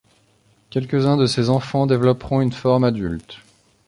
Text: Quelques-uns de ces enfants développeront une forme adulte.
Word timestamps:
Quelques-uns 0.71 1.15
de 1.15 1.27
ces 1.27 1.51
enfants 1.51 1.85
développeront 1.85 2.41
une 2.41 2.51
forme 2.51 2.85
adulte. 2.85 3.37